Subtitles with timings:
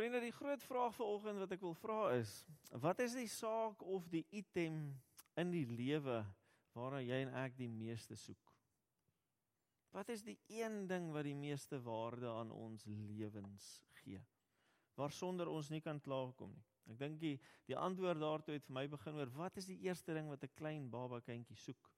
[0.00, 2.30] Vriende, die groot vraag vanoggend wat ek wil vra is,
[2.80, 4.78] wat is die saak of die item
[5.36, 6.22] in die lewe
[6.72, 8.54] waarna jy en ek die meeste soek?
[9.92, 13.68] Wat is die een ding wat die meeste waarde aan ons lewens
[14.00, 14.22] gee?
[14.96, 16.64] Waarsonder ons nie kan klaarkom nie.
[16.94, 17.36] Ek dink die
[17.68, 20.56] die antwoord daartoe het vir my begin oor wat is die eerste ding wat 'n
[20.56, 21.92] klein baba kindjie soek?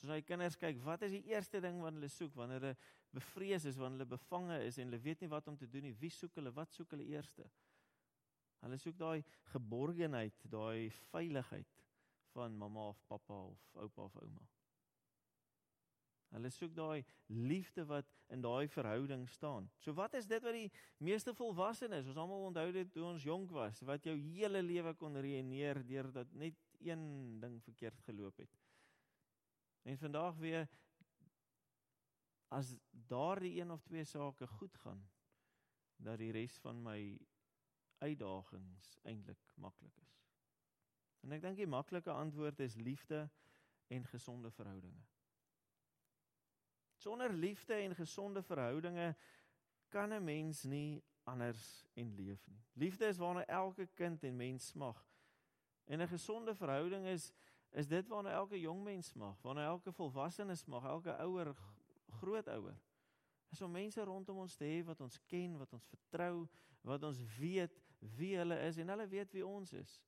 [0.00, 2.76] Soos hy kinders kyk, wat is die eerste ding wat hulle soek wanneer hulle
[3.14, 5.94] bevrees is, wanneer hulle bevange is en hulle weet nie wat om te doen nie?
[6.00, 6.52] Wie soek hulle?
[6.54, 7.46] Wat soek hulle eerste?
[8.64, 11.80] Hulle soek daai geborgenheid, daai veiligheid
[12.34, 14.46] van mamma of pappa of oupa of ouma.
[16.34, 19.68] Hulle soek daai liefde wat in daai verhouding staan.
[19.78, 20.70] So wat is dit wat die
[21.06, 25.14] meeste volwassenes, ons almal onthou dit toe ons jonk was, wat jou hele lewe kon
[25.14, 27.04] reëneer deurdat net een
[27.40, 28.63] ding verkeerd geloop het.
[29.84, 30.68] En vandag weer
[32.48, 35.10] as daardie een of twee sake goed gaan,
[35.96, 36.98] dat die res van my
[37.98, 40.14] uitdagings eintlik maklik is.
[41.24, 43.26] En ek dink die maklike antwoord is liefde
[43.92, 45.04] en gesonde verhoudinge.
[47.00, 49.14] Sonder liefde en gesonde verhoudinge
[49.88, 52.62] kan 'n mens nie anders en leef nie.
[52.72, 55.06] Liefde is waarna elke kind en mens smag.
[55.84, 57.32] En 'n gesonde verhouding is
[57.74, 61.50] is dit waarna elke jong mens smag, waarna elke volwassene smag, elke ouer,
[62.20, 62.76] grootouer.
[63.50, 66.46] Is om mense rondom ons te hê wat ons ken, wat ons vertrou,
[66.86, 67.74] wat ons weet
[68.18, 69.98] wie hulle is en hulle weet wie ons is.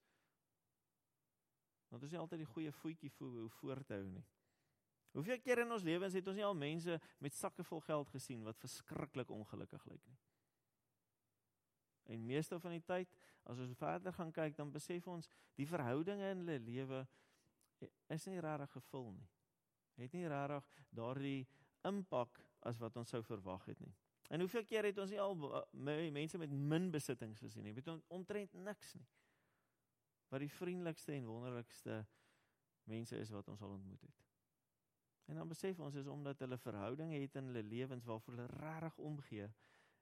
[1.91, 4.25] Want ons is altyd die goeie voetjie vir hoe voort te hou nie.
[5.17, 8.43] Hoeveel keer in ons lewens het ons nie al mense met sakke vol geld gesien
[8.45, 10.19] wat verskriklik ongelukkig lyk nie.
[12.15, 13.15] En meeste van die tyd
[13.49, 17.07] as ons verder gaan kyk dan besef ons die verhoudinge in hulle lewe
[18.07, 19.29] is nie regtig gevul nie.
[19.97, 21.47] Het nie regtig daardie
[21.89, 23.95] impak as wat ons sou verwag het nie.
[24.29, 25.37] En hoeveel keer het ons nie al
[26.11, 27.77] mense met min besittings gesien nie?
[27.87, 29.07] Ons omtrent niks nie.
[30.33, 32.01] Wat die vriendelikste en wonderlikste
[32.91, 34.25] mense is wat ons al ontmoet het.
[35.27, 38.99] En dan besef ons is omdat hulle verhoudinge het in hulle lewens waarvoor hulle regtig
[38.99, 39.49] omgee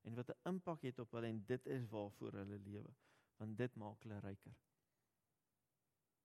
[0.04, 2.94] en wat 'n impak het op hulle en dit is waarvoor hulle lewe.
[3.36, 4.56] Want dit maak hulle ryker.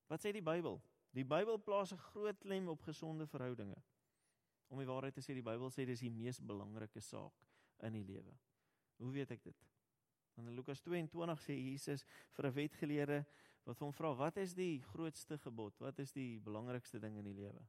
[0.07, 0.81] Wat sê die Bybel?
[1.17, 3.77] Die Bybel plaas 'n groot klem op gesonde verhoudinge.
[4.67, 7.33] Om die waarheid te sê, die Bybel sê dis die mees belangrike saak
[7.79, 8.37] in die lewe.
[8.97, 9.65] Hoe weet ek dit?
[10.35, 12.05] Want in Lukas 22 sê Jesus
[12.35, 13.25] vir 'n wetgeleerde
[13.63, 15.79] wat hom vra, "Wat is die grootste gebod?
[15.79, 17.67] Wat is die belangrikste ding in die lewe?"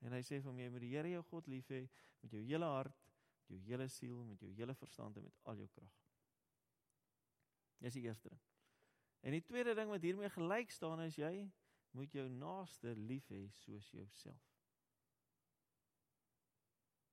[0.00, 1.88] En hy sê vir hom, "Jy moet die Here jou God lief hê
[2.22, 2.96] met jou hele hart,
[3.46, 5.92] met jou hele siel, met jou hele verstand en met al jou krag."
[7.80, 8.40] Dis die eerste ding.
[9.22, 11.50] En die tweede ding wat hiermee gelyk staan is jy
[11.90, 14.46] moet jou naaste lief hê soos jouself.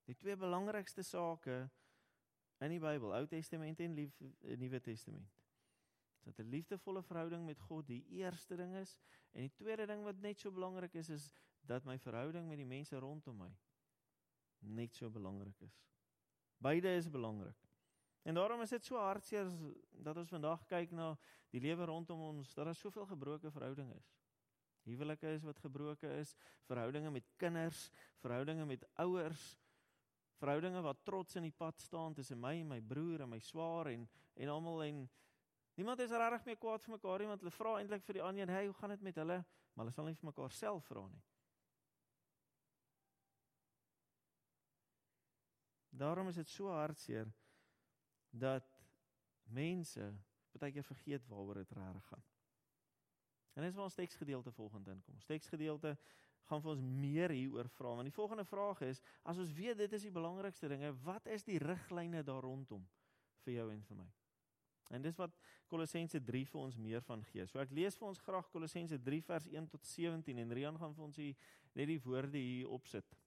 [0.08, 1.70] Die twee belangrikste sake
[2.64, 4.14] in die Bybel, Ou Testament en lief,
[4.58, 5.34] Nuwe Testament.
[6.24, 9.00] Dat 'n liefdevolle verhouding met God die eerste ding is
[9.32, 12.66] en die tweede ding wat net so belangrik is is dat my verhouding met die
[12.66, 13.52] mense rondom my
[14.60, 15.86] net so belangrik is.
[16.58, 17.68] Beide is belangrik.
[18.22, 19.52] En daarom is dit so hartseer
[19.92, 21.18] dat ons vandag kyk na
[21.50, 24.10] die lewe rondom ons, dat daar soveel gebroke verhoudinge is.
[24.88, 26.34] Huwelike is wat gebroke is,
[26.70, 27.90] verhoudinge met kinders,
[28.24, 29.46] verhoudinge met ouers,
[30.40, 33.90] verhoudinge wat trots in die pad staan tussen my en my broer en my swaar
[33.92, 35.00] en en almal en
[35.80, 38.44] niemand is regtig meer kwaad vir mekaar nie want hulle vra eintlik vir die ander
[38.44, 41.08] een, "Hey, hoe gaan dit met hulle?" Maar hulle sal nie vir mekaar self vra
[41.08, 41.24] nie.
[45.90, 47.34] Daarom is dit so hartseer
[48.30, 48.82] dat
[49.44, 50.14] mense
[50.58, 52.24] baie keer vergeet waaroor dit regtig gaan.
[53.58, 55.18] En dis waar ons teksgedeelte volgende inkom.
[55.18, 55.96] Ons teksgedeelte
[56.48, 59.98] gaan vir ons meer hieroor vra want die volgende vraag is as ons weet dit
[59.98, 62.86] is die belangrikste dinge wat is die riglyne daar rondom
[63.44, 64.08] vir jou en vir my?
[64.96, 65.34] En dis wat
[65.68, 67.44] Kolossense 3 vir ons meer van gee.
[67.50, 70.96] So ek lees vir ons graag Kolossense 3 vers 1 tot 17 en Rian gaan
[70.96, 73.18] vir ons hier net die woorde hier opsit.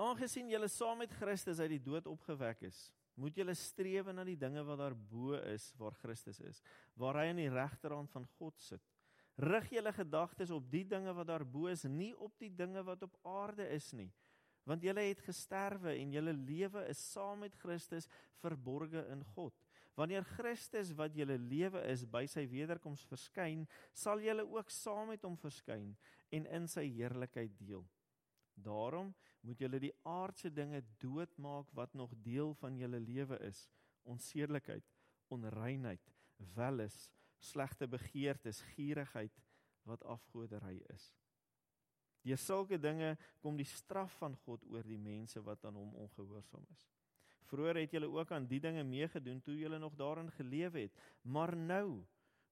[0.00, 2.86] Aangesien julle saam met Christus uit die dood opgewek is
[3.20, 6.62] moet julle streef na die dinge wat daar bo is waar Christus is
[6.98, 8.82] waar hy aan die regterhand van God sit
[9.36, 13.16] rig julle gedagtes op die dinge wat daarbo is, nie op die dinge wat op
[13.26, 14.10] aarde is nie.
[14.64, 18.08] Want julle het gesterwe en julle lewe is saam met Christus
[18.40, 19.54] verborge in God.
[19.94, 25.22] Wanneer Christus wat julle lewe is by sy wederkoms verskyn, sal julle ook saam met
[25.26, 25.92] hom verskyn
[26.34, 27.84] en in sy heerlikheid deel.
[28.54, 29.12] Daarom
[29.44, 33.66] moet julle die aardse dinge doodmaak wat nog deel van julle lewe is:
[34.02, 34.84] onsedelikheid,
[35.28, 36.12] onreinheid,
[36.56, 39.36] welis, slegte begeertes, gierigheid
[39.84, 41.12] wat afgoderry is.
[42.24, 46.64] Deur sulke dinge kom die straf van God oor die mense wat aan hom ongehoorsaam
[46.72, 46.86] is.
[47.44, 50.94] Vroeger het julle ook aan die dinge meegedoen toe julle nog daarin geleef het.
[51.22, 52.00] Maar nou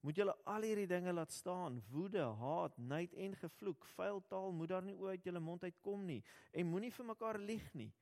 [0.03, 3.87] moet julle al hierdie dinge laat staan: woede, haat, nait en gevloek.
[3.95, 6.23] Vuil taal moet daar nie uit julle mond uitkom nie
[6.53, 7.93] en moenie vir mekaar lieg nie.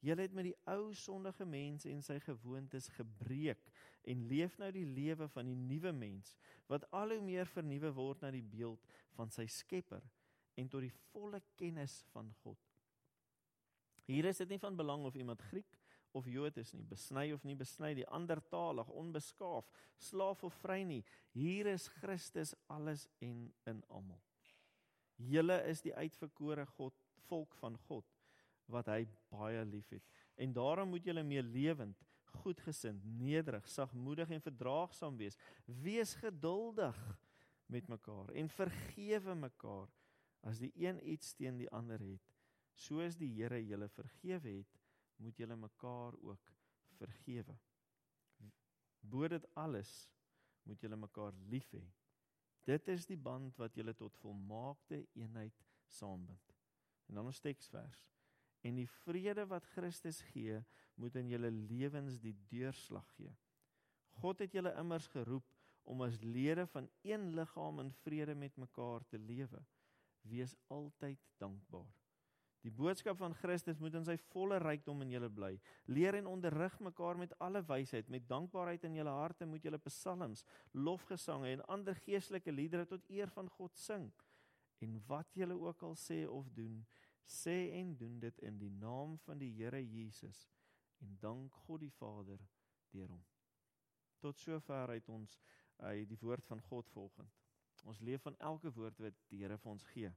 [0.00, 3.66] Julle het met die ou sondige mens en sy gewoontes gebreek
[4.08, 6.32] en leef nou die lewe van die nuwe mens
[6.72, 8.86] wat al hoe meer vernuwe word na die beeld
[9.18, 10.04] van sy Skepper
[10.56, 12.58] en tot die volle kennis van God.
[14.08, 15.79] Hier is dit nie van belang of iemand Griek
[16.12, 19.68] of Jood is nie, besny of nie besny, die ander talig, onbeskaaf,
[19.98, 21.02] slaaf of vry nie.
[21.36, 24.20] Hier is Christus alles en in almal.
[25.20, 26.96] Julle is die uitverkore God,
[27.28, 28.06] volk van God
[28.70, 29.02] wat hy
[29.32, 30.04] baie liefhet.
[30.38, 31.98] En daarom moet julle meer lewend,
[32.40, 35.36] goedgesind, nederig, sagmoedig en verdraagsaam wees.
[35.82, 36.98] Wees geduldig
[37.70, 39.90] met mekaar en vergewe mekaar
[40.46, 42.22] as die een iets teen die ander het.
[42.78, 44.79] Soos die Here julle vergewe het,
[45.20, 46.52] moet julle mekaar ook
[46.98, 47.56] vergewe.
[49.00, 49.92] Bo dit alles
[50.68, 51.84] moet julle mekaar lief hê.
[52.68, 55.56] Dit is die band wat julle tot volmaakte eenheid
[55.90, 56.56] saambind.
[57.08, 58.02] En dan ons teksvers.
[58.62, 60.60] En die vrede wat Christus gee,
[61.00, 63.32] moet in julle lewens die deurslag gee.
[64.20, 65.46] God het julle immers geroep
[65.88, 69.62] om as lede van een liggaam in vrede met mekaar te lewe.
[70.28, 71.99] Wees altyd dankbaar.
[72.60, 75.54] Die boodskap van Christus moet in sy volle rykdom in julle bly.
[75.88, 80.44] Leer en onderrig mekaar met alle wysheid, met dankbaarheid in julle harte moet julle psalms,
[80.76, 84.10] lofgesange en ander geestelike liedere tot eer van God sing.
[84.84, 86.82] En wat julle ook al sê of doen,
[87.24, 90.48] sê en doen dit in die naam van die Here Jesus
[91.00, 92.40] en dank God die Vader
[92.92, 93.22] deur hom.
[94.20, 95.38] Tot sover uit ons
[95.80, 97.38] uit die woord van God volgend.
[97.88, 100.10] Ons leef van elke woord wat die Here vir ons gee.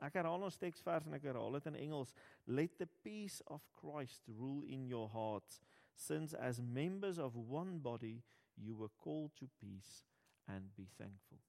[0.00, 2.14] Ek herhaal ons teksvers en ek herhaal dit in Engels.
[2.46, 5.60] Let the peace of Christ rule in your hearts,
[5.94, 8.22] since as members of one body
[8.56, 10.04] you were called to peace
[10.48, 11.40] and be thankful.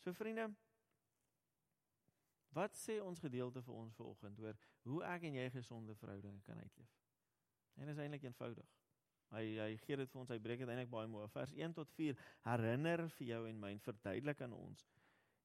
[0.00, 0.48] So vriende,
[2.56, 4.56] wat sê ons gedeelte vir ons vanoggend oor
[4.86, 6.92] hoe ek en jy gesonde verhoudinge kan uitleef?
[7.76, 8.68] En is eintlik eenvoudig.
[9.34, 11.26] Hy hy gee dit vir ons, hy breek dit eintlik baie mooi.
[11.34, 12.16] Vers 1 tot 4
[12.46, 14.86] herinner vir jou en my en verduidelik aan ons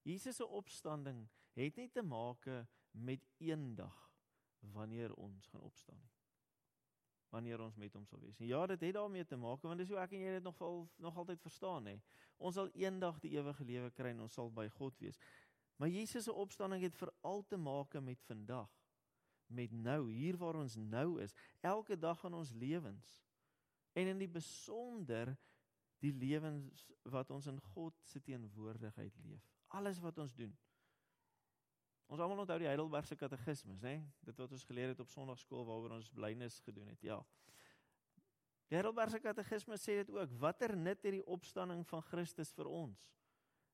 [0.07, 2.47] Jesus se opstanding het nie te maak
[2.91, 3.97] met eendag
[4.59, 6.11] wanneer ons gaan opstaan nie.
[7.31, 8.39] Wanneer ons met hom sal wees.
[8.39, 10.59] En ja, dit het daarmee te maak want dis hoe ek en jy dit nog
[10.61, 11.95] al nog altyd verstaan hè.
[12.37, 15.19] Ons sal eendag die ewige lewe kry en ons sal by God wees.
[15.79, 18.69] Maar Jesus se opstanding het veral te maak met vandag.
[19.51, 23.15] Met nou, hier waar ons nou is, elke dag in ons lewens.
[23.93, 25.33] En in die besonder
[25.99, 30.51] die lewens wat ons in God se teenwoordigheid leef alles wat ons doen.
[32.11, 34.01] Ons almal onthou die Heidelbergse katekismes, né?
[34.27, 37.05] Dit wat ons geleer het op Sondagskool waaroor ons blynis gedoen het.
[37.07, 37.21] Ja.
[38.67, 43.05] Die Heidelbergse katekismes sê dit ook, watter nut het die opstanding van Christus vir ons?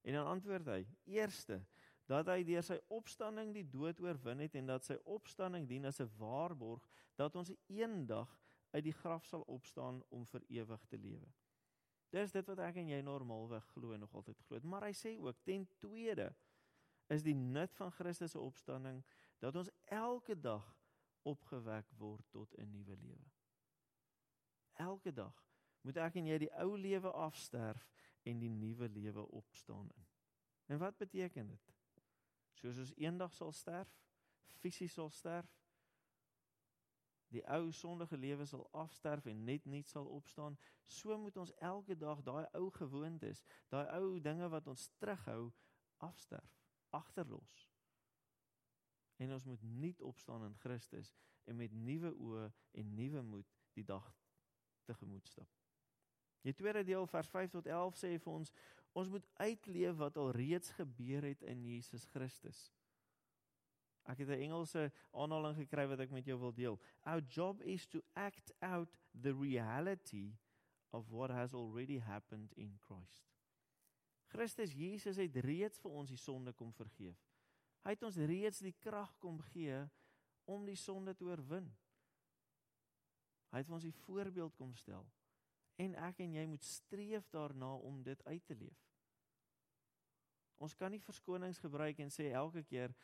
[0.05, 0.83] En dan antwoord hy:
[1.17, 1.63] Eerste,
[2.05, 5.99] dat hy deur sy opstanding die dood oorwin het en dat sy opstanding dien as
[5.99, 6.85] 'n waarborg
[7.17, 8.29] dat ons eendag
[8.71, 11.27] uit die graf sal opstaan om vir ewig te lewe.
[12.13, 14.59] Dis dit wat ek en jy normaalweg glo en nog altyd glo.
[14.63, 16.35] Maar hy sê ook ten tweede
[17.07, 19.04] is die nut van Christus se opstanding
[19.39, 20.65] dat ons elke dag
[21.21, 23.31] opgewek word tot 'n nuwe lewe.
[24.74, 25.45] Elke dag
[25.81, 27.89] moet ek en jy die ou lewe afsterf
[28.24, 30.07] en die nuwe lewe opstaan in.
[30.66, 31.73] En wat beteken dit?
[32.54, 33.92] Soos ons eendag sal sterf,
[34.59, 35.54] fisies sal sterf,
[37.28, 41.97] die ou sondige lewe sal afsterf en net nuut sal opstaan, so moet ons elke
[41.97, 45.52] dag daai ou gewoontes, daai ou dinge wat ons terughou,
[45.97, 46.56] afsterf,
[46.89, 47.69] agterlos.
[49.17, 51.13] En ons moet nuut opstaan in Christus
[51.44, 54.07] en met nuwe oë en nuwe moed die dag
[54.85, 55.49] tegemoet stap.
[56.45, 58.53] Die tweede deel vers 5 tot 11 sê vir ons
[58.97, 62.71] ons moet uitleef wat al reeds gebeur het in Jesus Christus.
[64.07, 66.79] Ek het 'n Engelse aanhaling gekry wat ek met jou wil deel.
[67.03, 70.37] Our job is to act out the reality
[70.89, 73.36] of what has already happened in Christ.
[74.27, 77.19] Christus Jesus het reeds vir ons die sonde kom vergeef.
[77.83, 79.79] Hy het ons reeds die krag kom gee
[80.45, 81.69] om die sonde te oorwin.
[83.51, 85.07] Hy het ons 'n voorbeeld kom stel
[85.77, 88.83] en ek en jy moet streef daarna om dit uit te leef.
[90.57, 92.95] Ons kan nie verskonings gebruik en sê elke keer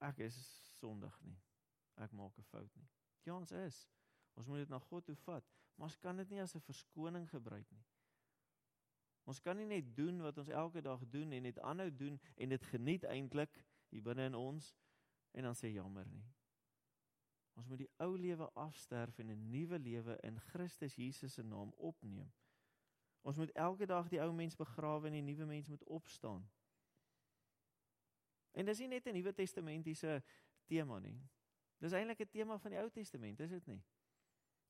[0.00, 0.38] ek is
[0.78, 1.36] sondig nie.
[2.00, 2.88] Ek maak 'n fout nie.
[3.24, 3.88] Ja, ons is.
[4.34, 5.44] Ons moet dit na God toe vat,
[5.76, 7.84] maar ons kan dit nie as 'n verskoning gebruik nie.
[9.24, 12.48] Ons kan nie net doen wat ons elke dag doen en net aanhou doen en
[12.48, 14.72] dit geniet eintlik hier binne in ons
[15.32, 16.24] en dan sê jammer nie.
[17.54, 21.72] Ons moet die ou lewe afsterf en 'n nuwe lewe in Christus Jesus se naam
[21.76, 22.32] opneem.
[23.22, 26.50] Ons moet elke dag die ou mens begrawe en die nuwe mens moet opstaan.
[28.52, 30.22] En dis nie net 'n Nuwe Testamentiese
[30.66, 31.20] tema nie.
[31.78, 33.82] Dis eintlik 'n tema van die Ou Testament, is dit nie?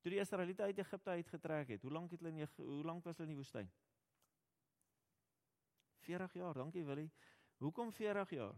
[0.00, 3.16] Toe die Israeliete uit Egipte uitgetrek het, hoe lank het hulle in hoe lank was
[3.16, 3.70] hulle in die woestyn?
[6.02, 7.10] 40 jaar, dankie Willie.
[7.62, 8.54] Hoekom 40 jaar?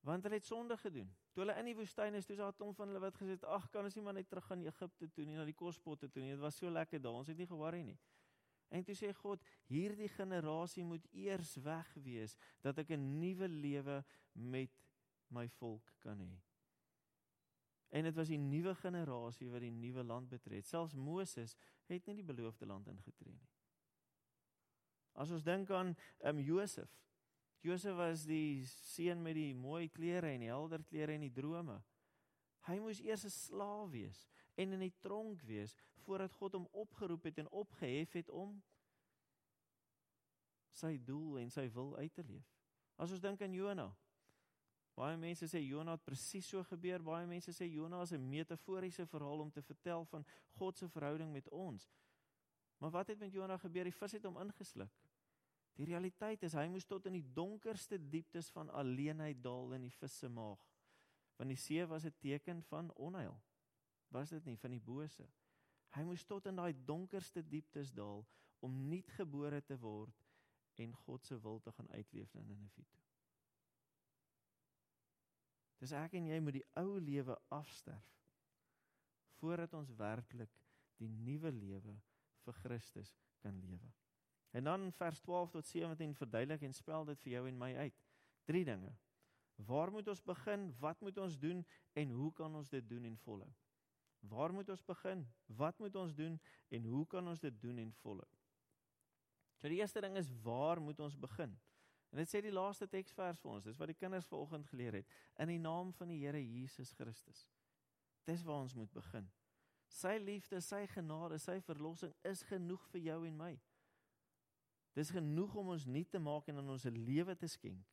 [0.00, 1.10] Want hulle het sonde gedoen.
[1.32, 3.36] Toe hulle in die woestyn is, toe is daar 'n klomp van hulle wat gesê
[3.36, 6.08] het, "Ag, kan ons nie maar net terug gaan Egipte toe nie, na die kospotte
[6.08, 6.30] toe nie.
[6.30, 7.12] Dit was so lekker daar.
[7.12, 7.98] Ons het nie ge-worry nie."
[8.68, 14.04] En toe sê God, "Hierdie generasie moet eers weg wees dat ek 'n nuwe lewe
[14.32, 14.70] met
[15.28, 16.40] my volk kan hê."
[17.88, 20.62] En dit was die nuwe generasie wat die nuwe land betree.
[20.62, 21.56] Selfs Moses
[21.90, 23.49] het nie die beloofde land ingetree nie.
[25.14, 26.90] As ons dink aan um, Josef,
[27.60, 31.76] Josef was die seun met die mooi klere en die helder klere en die drome.
[32.68, 37.24] Hy moes eers 'n slaaf wees en in die tronk wees voordat God hom opgeroep
[37.24, 38.62] het en opgehef het om
[40.72, 42.46] sy doel en sy wil uit te leef.
[42.96, 43.88] As ons dink aan Jona.
[44.96, 47.00] Baie mense sê Jona het presies so gebeur.
[47.02, 50.24] Baie mense sê Jona is 'n metaforiese verhaal om te vertel van
[50.58, 51.88] God se verhouding met ons.
[52.80, 53.84] Maar wat het met Jona gebeur?
[53.84, 54.92] Die vis het hom ingesluk.
[55.76, 59.92] Die realiteit is hy moes tot in die donkerste dieptes van alleenheid daal in die
[60.00, 60.60] vis se maag.
[61.36, 63.36] Want die see was 'n teken van onheil.
[64.08, 65.28] Was dit nie van die bose?
[65.94, 68.26] Hy moes tot in daai donkerste dieptes daal
[68.60, 70.24] om nuut gebore te word
[70.74, 73.00] en God se wil te gaan uitleef in Ninive toe.
[75.80, 78.08] Dis ek en jy moet die ou lewe afsterf
[79.40, 80.52] voordat ons werklik
[81.00, 81.96] die nuwe lewe
[82.50, 83.92] vir Christus kan lewe.
[84.50, 88.02] En dan vers 12 tot 17 verduidelik en spel dit vir jou en my uit.
[88.44, 88.90] Drie dinge.
[89.66, 90.70] Waar moet ons begin?
[90.78, 93.50] Wat moet ons doen en hoe kan ons dit doen en volhou?
[94.20, 95.24] Waar moet ons begin?
[95.46, 98.28] Wat moet ons doen en hoe kan ons dit doen en volhou?
[99.60, 101.54] So die eerste ding is waar moet ons begin?
[102.10, 105.10] En dit sê die laaste teksvers vir ons, dis wat die kinders vanoggend geleer het,
[105.38, 107.44] in die naam van die Here Jesus Christus.
[108.26, 109.28] Dis waar ons moet begin.
[109.90, 113.54] Sy liefde, sy genade, sy verlossing is genoeg vir jou en my.
[114.94, 117.86] Dis genoeg om ons nuut te maak en aan ons 'n lewe te skenk.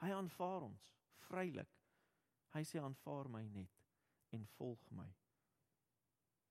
[0.00, 0.92] Hy aanvaar ons
[1.28, 1.68] vrylik.
[2.54, 3.84] Hy sê aanvaar my net
[4.32, 5.08] en volg my.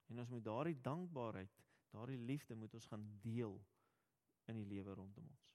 [0.09, 3.57] En ons moet daardie dankbaarheid, daardie liefde moet ons gaan deel
[4.45, 5.47] in die lewe rondom ons.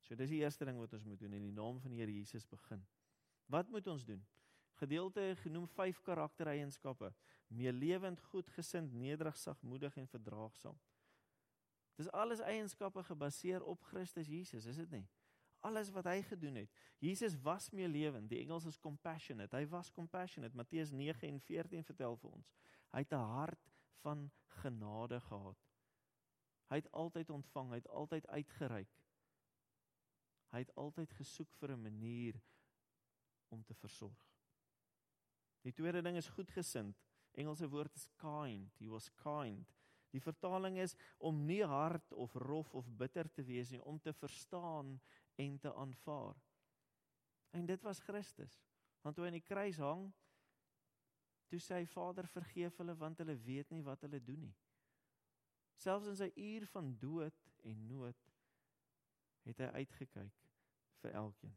[0.00, 2.12] So dis die eerste ding wat ons moet doen in die naam van die Here
[2.12, 2.86] Jesus begin.
[3.46, 4.22] Wat moet ons doen?
[4.80, 7.12] Gedeelte genoem 5 karaktereienskappe:
[7.46, 10.78] meelewend, goedgesind, nederig, sagmoedig en verdraagsaam.
[12.00, 15.08] Dis alles eienskappe gebaseer op Christus Jesus, is dit nie?
[15.60, 16.70] Alles wat hy gedoen het.
[16.98, 18.30] Jesus was meer lewend.
[18.30, 19.52] Die Engels is compassionate.
[19.56, 20.56] Hy was compassionate.
[20.56, 22.54] Matteus 9 en 14 vertel vir ons.
[22.94, 23.68] Hy het 'n hart
[24.00, 24.30] van
[24.62, 25.68] genade gehad.
[26.70, 28.96] Hy het altyd ontvang, hy het altyd uitgereik.
[30.50, 32.40] Hy het altyd gesoek vir 'n manier
[33.48, 34.29] om te versorg.
[35.66, 36.96] Die tweede ding is goedgesind.
[37.38, 38.72] Engelse woord is kind.
[38.78, 39.68] He was kind.
[40.10, 44.12] Die vertaling is om nie hard of rof of bitter te wees nie, om te
[44.12, 44.96] verstaan
[45.38, 46.40] en te aanvaar.
[47.50, 48.56] En dit was Christus.
[49.02, 50.08] Want toe hy aan die kruis hang,
[51.50, 54.56] toe sê hy Vader vergeef hulle want hulle weet nie wat hulle doen nie.
[55.80, 58.26] Selfs in sy uur van dood en nood
[59.48, 60.42] het hy uitgekyk
[61.00, 61.54] vir elkeen.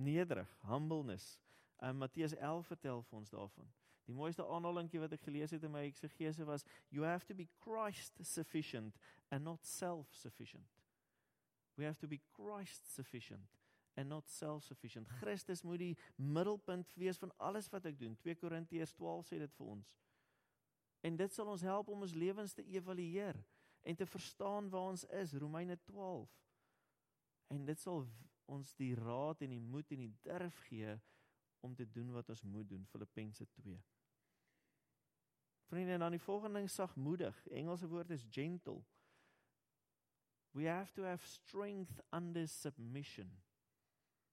[0.00, 1.34] Nederig, humbleness.
[1.80, 3.68] En Matteus 11 vertel vir ons daarvan.
[4.04, 7.46] Die mooiste aanhalingkie wat ek gelees het in my eksegese was you have to be
[7.62, 8.98] Christ sufficient
[9.30, 10.66] and not self-sufficient.
[11.78, 13.56] We have to be Christ sufficient
[13.94, 15.08] and not self-sufficient.
[15.20, 18.16] Christus moet die middelpunt wees van alles wat ek doen.
[18.20, 19.94] 2 Korintiërs 12 sê dit vir ons.
[21.00, 23.38] En dit sal ons help om ons lewens te evalueer
[23.88, 25.32] en te verstaan waar ons is.
[25.32, 26.34] Romeine 12.
[27.54, 28.04] En dit sal
[28.50, 30.98] ons die raad en die moed en die durf gee
[31.60, 32.86] om te doen wat ons moet doen.
[32.86, 33.82] Filippense 2.
[35.70, 37.46] Vriende, dan die volgende ding sagmoedig.
[37.46, 38.82] Engelse woord is gentle.
[40.50, 43.42] We have to have strength under submission.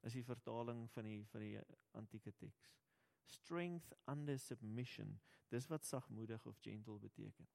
[0.02, 1.60] As die vertaling van die van die
[1.92, 2.72] antieke teks.
[3.26, 5.20] Strength under submission.
[5.54, 7.48] Dis wat sagmoedig of gentle beteken.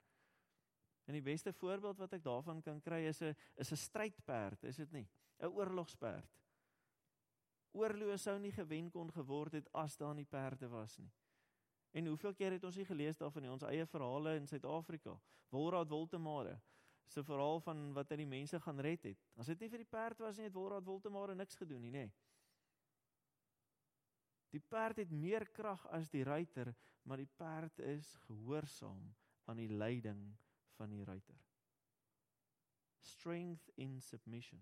[1.05, 4.77] En die beste voorbeeld wat ek daarvan kan kry is 'n is 'n strydperd, is
[4.77, 5.09] dit nie?
[5.39, 6.42] 'n Oorlogsperd.
[7.73, 11.11] Oorloë sou nie gewen kon geword het as daar nie perde was nie.
[11.93, 15.17] En hoeveel keer het ons nie gelees daarvan in ons eie verhale in Suid-Afrika?
[15.53, 16.59] Wolraad Woltemare
[17.13, 19.25] se verhaal van wat hy die mense gaan red het.
[19.37, 22.07] As dit nie vir die perd was nie, het Wolraad Woltemare niks gedoen nie, nê.
[24.53, 26.73] Die perd het meer krag as die ruiter,
[27.09, 29.11] maar die perd is gehoorsaam
[29.49, 30.23] aan die leiding
[30.77, 31.37] van die ruiter.
[33.03, 34.61] Strength in submission.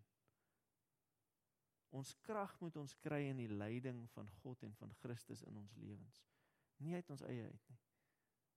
[1.91, 5.75] Ons krag moet ons kry in die leiding van God en van Christus in ons
[5.83, 6.23] lewens,
[6.79, 7.81] nie uit ons eie uit nie.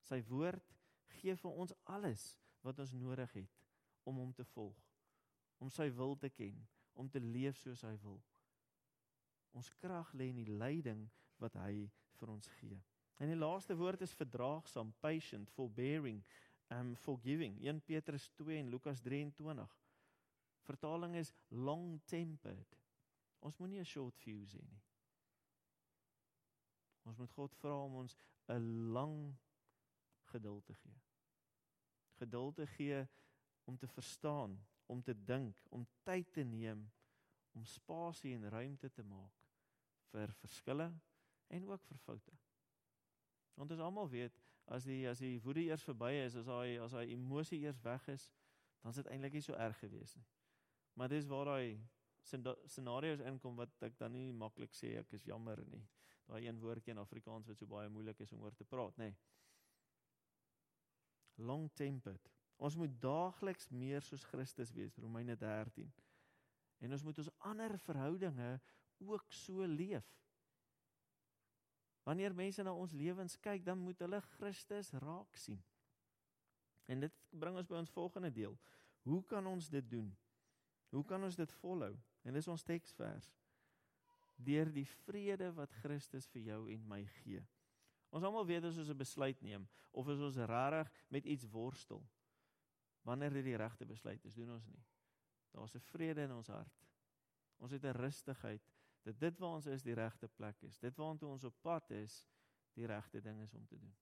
[0.06, 0.74] Sy woord
[1.18, 2.28] gee vir ons alles
[2.64, 3.60] wat ons nodig het
[4.08, 4.78] om hom te volg,
[5.64, 6.60] om sy wil te ken,
[6.94, 8.20] om te leef soos hy wil.
[9.58, 11.08] Ons krag lê in die leiding
[11.42, 11.88] wat hy
[12.20, 12.80] vir ons gee.
[13.22, 16.22] En die laaste woord is verdraagsaam, patient, forbearing,
[16.74, 17.58] um forgiving.
[17.62, 19.68] 1 Petrus 2 en Lukas 23.
[20.64, 22.83] Vertaling is long-tempered.
[23.44, 24.82] Ons moenie 'n short fuse hê nie.
[27.04, 28.18] Ons moet God vra om ons
[28.50, 29.36] 'n lang
[30.32, 31.02] geduld te gee.
[32.20, 33.08] Geduld te gee
[33.64, 36.92] om te verstaan, om te dink, om tyd te neem
[37.54, 39.42] om spasie en ruimte te maak
[40.12, 40.90] vir verskille
[41.54, 42.36] en ook vir foute.
[43.54, 44.40] Want ons almal weet
[44.74, 48.08] as die as die woede eers verby is, as daai as daai emosie eers weg
[48.14, 48.30] is,
[48.82, 50.26] dan is dit eintlik nie so erg gewees nie.
[50.98, 51.78] Maar dis waar daai
[52.24, 55.84] scenario's inkom wat ek dan nie maklik sê ek is jammer nie.
[56.28, 59.12] Daai een woordjie in Afrikaans wat so baie moeilik is om oor te praat, nê.
[61.38, 62.30] Long tempered.
[62.64, 65.90] Ons moet daagliks meer soos Christus wees, Romeine 13.
[66.84, 68.52] En ons moet ons ander verhoudinge
[69.04, 70.08] ook so leef.
[72.04, 75.62] Wanneer mense na ons lewens kyk, dan moet hulle Christus raak sien.
[76.92, 78.58] En dit bring ons by ons volgende deel.
[79.08, 80.10] Hoe kan ons dit doen?
[80.92, 81.94] Hoe kan ons dit volhou?
[82.24, 83.30] En dis ons teksvers.
[84.36, 87.44] Deur die vrede wat Christus vir jou en my gee.
[88.14, 92.04] Ons almal weet as ons 'n besluit neem of as ons regtig met iets worstel,
[93.02, 94.84] wanneer dit die regte besluit is, doen ons nie.
[95.52, 96.84] Daar's 'n vrede in ons hart.
[97.58, 98.62] Ons het 'n rustigheid
[99.02, 100.80] dat dit waar ons is die regte plek is.
[100.80, 102.28] Dit waartoe ons op pad is,
[102.74, 103.96] die regte ding is om te doen.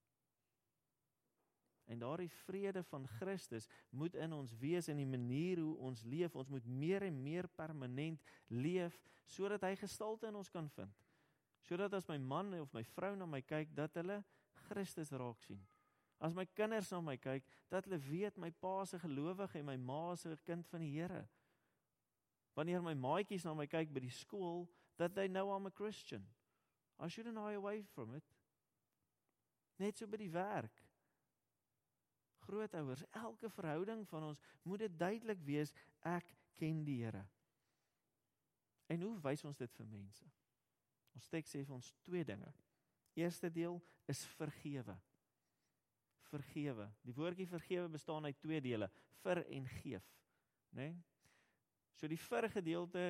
[1.91, 6.35] En daardie vrede van Christus moet in ons wees in die manier hoe ons leef.
[6.39, 8.95] Ons moet meer en meer permanent leef
[9.27, 11.03] sodat hy gestalte in ons kan vind.
[11.67, 14.21] Sodat as my man of my vrou na my kyk, dat hulle
[14.67, 15.59] Christus raak sien.
[16.21, 19.77] As my kinders na my kyk, dat hulle weet my pa 'n gelowige en my
[19.77, 21.27] ma 'n kind van die Here.
[22.55, 26.27] Wanneer my maatjies na my kyk by die skool, that they know I'm a Christian.
[26.99, 28.23] I shouldn't hide away from it.
[29.79, 30.90] Net so by die werk.
[32.51, 35.71] Grootouers, elke verhouding van ons moet dit duidelik wees
[36.03, 36.27] ek
[36.59, 37.23] ken die Here.
[38.91, 40.27] En hoe wys ons dit vir mense?
[41.15, 42.49] Ons teks sê vir ons twee dinge.
[43.15, 43.79] Eerste deel
[44.11, 44.97] is vergewe.
[46.31, 46.89] Vergewe.
[47.07, 48.91] Die woordjie vergewe bestaan uit twee dele:
[49.23, 50.11] vir en geef,
[50.75, 50.91] né?
[50.91, 50.99] Nee?
[51.99, 53.01] So die vir gedeelte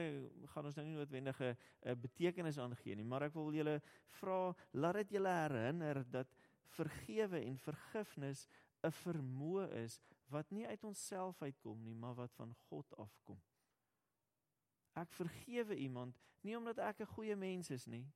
[0.51, 3.81] gaan ons nou nie noodwendig 'n betekenis aangee nie, maar ek wil julle
[4.19, 6.27] vra, laat dit julle herinner dat
[6.75, 8.47] vergewe en vergifnis
[8.83, 9.99] 'n vermoë is
[10.31, 13.41] wat nie uit onsself uitkom nie, maar wat van God afkom.
[14.93, 18.07] Ek vergewe iemand nie omdat ek 'n goeie mens is nie.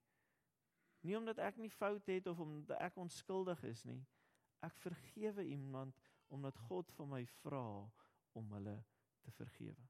[1.01, 4.05] Nie omdat ek nie fout het of omdat ek onskuldig is nie.
[4.59, 5.95] Ek vergewe iemand
[6.27, 7.91] omdat God vir my vra
[8.31, 8.83] om hulle
[9.21, 9.87] te vergewe.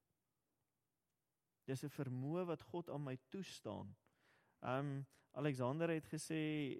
[1.65, 3.95] Dis 'n vermoë wat God aan my toestaan.
[4.61, 6.77] Um Alexander het gesê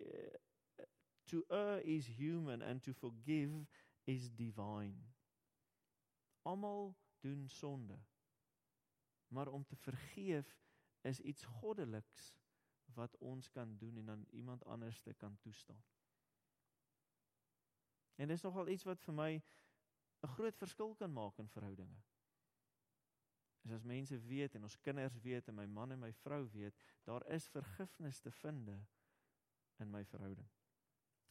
[1.24, 3.66] to err is human and to forgive
[4.06, 5.02] is divine.
[6.42, 8.00] Almal doen sonde.
[9.28, 10.62] Maar om te vergeef
[11.02, 12.38] is iets goddeliks
[12.94, 15.84] wat ons kan doen en aan iemand anders te kan toestaan.
[18.16, 19.44] En dis nogal iets wat vir my
[20.22, 22.04] 'n groot verskil kan maak in verhoudinge
[23.66, 26.78] is as mense weet en ons kinders weet en my man en my vrou weet,
[27.08, 28.70] daar is vergifnis te vind
[29.82, 30.48] in my verhouding.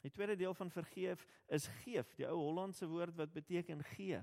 [0.05, 4.21] Die tweede deel van vergeef is geef, die ou Hollandse woord wat beteken gee.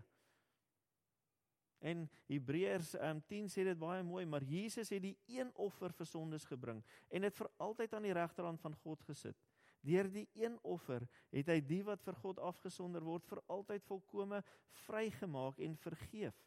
[1.81, 6.05] En Hebreërs um, 10 sê dit baie mooi, maar Jesus het die een offer vir
[6.05, 9.39] sondes gebring en dit vir altyd aan die regterhand van God gesit.
[9.81, 14.43] Deur die een offer het hy die wat vir God afgesonder word vir altyd volkome
[14.85, 16.37] vrygemaak en vergeef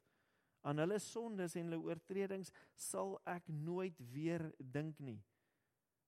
[0.64, 5.18] aan hulle sondes en hulle oortredings sal ek nooit weer dink nie.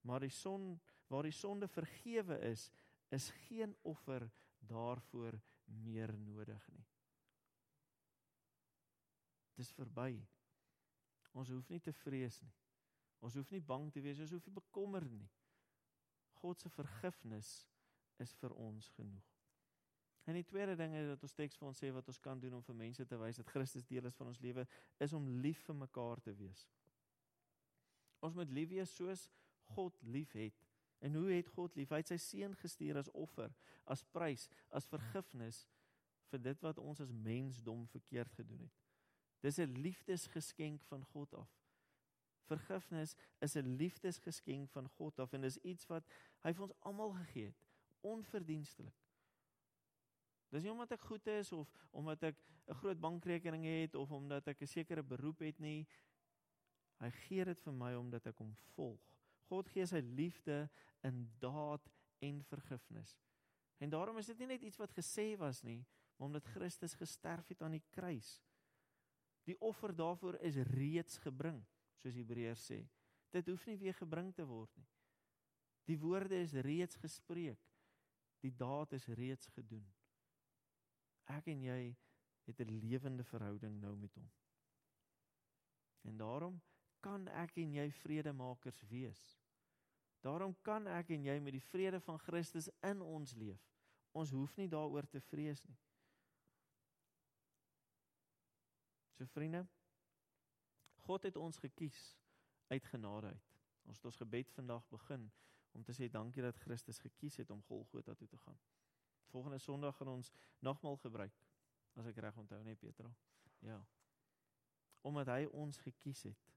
[0.07, 0.77] Maar die son
[1.12, 2.71] waar die sonde vergewe is,
[3.14, 6.87] is geen offer daarvoor meer nodig nie.
[9.55, 10.11] Dit is verby.
[11.37, 12.53] Ons hoef nie te vrees nie.
[13.25, 15.29] Ons hoef nie bang te wees, ons hoef nie bekommerd nie.
[16.40, 17.51] God se vergifnis
[18.23, 19.33] is vir ons genoeg.
[20.27, 22.57] En die tweede ding is dat ons teks vir ons sê wat ons kan doen
[22.59, 24.66] om vir mense te wys dat Christus deel is van ons lewe,
[24.99, 26.64] is om lief vir mekaar te wees.
[28.27, 29.29] Ons moet lief wees soos
[29.75, 30.66] God lief het.
[30.99, 31.91] En hoe het God lief?
[31.93, 33.53] Hy het sy seun gestuur as offer,
[33.85, 35.67] as prys, as vergifnis
[36.31, 38.83] vir dit wat ons as mensdom verkeerd gedoen het.
[39.45, 41.51] Dis 'n liefdesgeskenk van God af.
[42.47, 46.05] Vergifnis is 'n liefdesgeskenk van God af en dis iets wat
[46.43, 47.65] hy vir ons almal gegee het,
[48.01, 48.95] onverdienstelik.
[50.49, 54.47] Dis nie omdat ek goed is of omdat ek 'n groot bankrekening het of omdat
[54.49, 55.87] ek 'n sekere beroep het nie.
[57.01, 59.16] Hy gee dit vir my omdat ek hom volg.
[59.49, 60.67] God gee sy liefde
[61.07, 61.87] in daad
[62.25, 63.15] en vergifnis.
[63.79, 65.85] En daarom is dit nie net iets wat gesê was nie,
[66.17, 68.39] maar omdat Christus gesterf het aan die kruis.
[69.47, 71.61] Die offer daarvoor is reeds gebring,
[72.03, 72.81] soos Hebreërs sê.
[73.31, 74.89] Dit hoef nie weer gebring te word nie.
[75.87, 77.61] Die woorde is reeds gespreek.
[78.43, 79.85] Die daad is reeds gedoen.
[81.31, 81.97] Ek en jy
[82.47, 84.31] het 'n lewende verhouding nou met hom.
[86.07, 86.61] En daarom
[87.07, 89.23] kan ek en jy vredemakers wees.
[90.27, 93.62] Daarom kan ek en jy met die vrede van Christus in ons leef.
[94.16, 95.77] Ons hoef nie daaroor te vrees nie.
[99.16, 99.62] So vriende,
[101.07, 102.01] God het ons gekies
[102.73, 103.53] uit genade uit.
[103.87, 105.29] Ons het ons gebed vandag begin
[105.77, 108.59] om te sê dankie dat Christus gekies het om Golgotha toe te gaan.
[109.31, 110.33] Volgende Sondag gaan ons
[110.64, 111.38] nagmaal gebruik.
[111.95, 113.12] As ek reg onthou nee Petra.
[113.62, 113.79] Ja.
[115.07, 116.56] Omdat hy ons gekies het.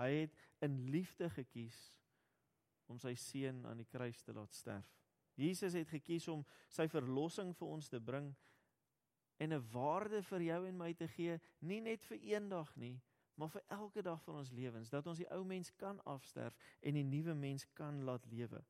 [0.00, 1.78] Hy het in liefde gekies
[2.90, 4.88] om sy seun aan die kruis te laat sterf.
[5.38, 8.32] Jesus het gekies om sy verlossing vir ons te bring
[9.40, 13.00] en 'n waarde vir jou en my te gee, nie net vir eendag nie,
[13.34, 16.94] maar vir elke dag van ons lewens, dat ons die ou mens kan afsterf en
[16.94, 18.64] die nuwe mens kan laat lewe.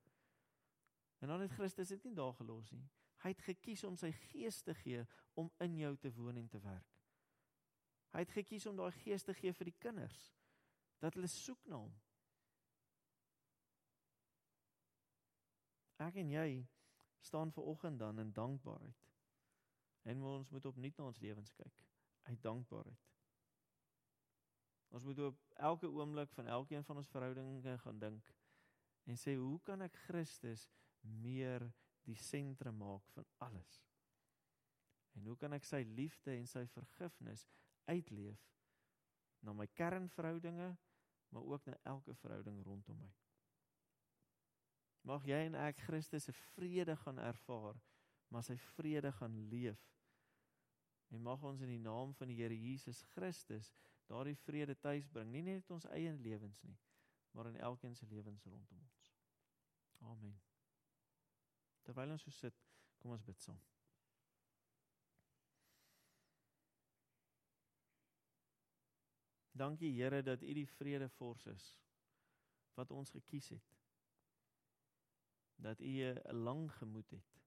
[1.20, 2.88] En dan het Christus dit nie daar gelos nie.
[3.22, 6.60] Hy het gekies om sy gees te gee om in jou te woon en te
[6.60, 7.00] werk.
[8.10, 10.32] Hy het gekies om daai gees te gee vir die kinders
[11.00, 11.92] dat hulle soek na hom.
[16.00, 16.48] Ek en jy
[17.24, 19.06] staan ver oggend dan in dankbaarheid.
[20.08, 21.82] En ons moet opnuut na ons lewens kyk
[22.28, 23.08] uit dankbaarheid.
[24.90, 28.32] Ons moet op elke oomblik van elkeen van ons verhoudinge gaan dink
[29.04, 30.66] en sê hoe kan ek Christus
[31.00, 31.64] meer
[32.08, 33.80] die sentrum maak van alles.
[35.16, 37.46] En hoe kan ek sy liefde en sy vergifnis
[37.90, 38.42] uitleef
[39.46, 40.74] na my kernverhoudinge,
[41.30, 43.10] maar ook na elke verhouding rondom my.
[45.00, 47.78] Mag jy en ek Christus se vrede gaan ervaar,
[48.28, 49.80] maar sy vrede gaan leef.
[51.10, 53.72] En mag ons in die naam van die Here Jesus Christus
[54.10, 56.76] daardie vrede tuisbring, nie net in ons eie lewens nie,
[57.30, 59.10] maar in elkeen se lewens rondom ons.
[60.10, 60.34] Amen.
[61.86, 62.56] Terwyl ons so sit,
[62.98, 63.60] kom ons bid saam.
[69.60, 71.64] Dankie Here dat U die vredevors is
[72.78, 73.74] wat ons gekies het.
[75.60, 77.40] Dat U 'n lang gemoed het.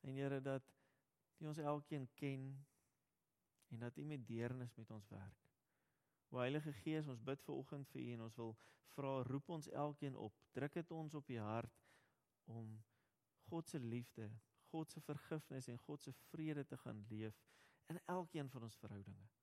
[0.00, 0.62] En Here dat
[1.38, 2.66] U ons elkeen ken
[3.68, 5.46] en dat U met deernis met ons werk.
[6.28, 8.56] O Heilige Gees, ons bid ver oggend vir U en ons wil
[8.96, 10.34] vra roep ons elkeen op.
[10.52, 11.82] Druk dit ons op die hart
[12.44, 12.84] om
[13.48, 14.30] God se liefde,
[14.70, 17.42] God se vergifnis en God se vrede te gaan leef
[17.86, 19.35] in elkeen van ons verhoudinge.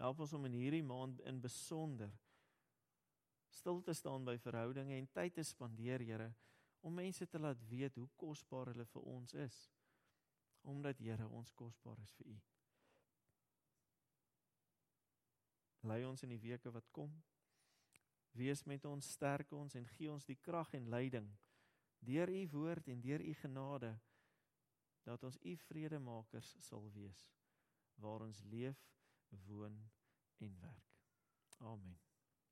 [0.00, 2.12] Help ons om in hierdie maand in besonder
[3.50, 6.30] stil te staan by verhoudinge en tyd te spandeer, Here,
[6.80, 9.58] om mense te laat weet hoe kosbaar hulle vir ons is.
[10.70, 12.38] Omdat Here ons kosbaar is vir U.
[15.90, 17.12] Lei ons in die weke wat kom.
[18.36, 21.28] Wees met ons, sterk ons en gee ons die krag en leiding
[22.00, 23.90] deur u woord en deur u genade
[25.04, 27.26] dat ons u vredemakers sal wees
[28.00, 28.78] waar ons leef,
[29.46, 29.90] woon
[30.38, 30.88] en werk.
[31.60, 31.98] Amen.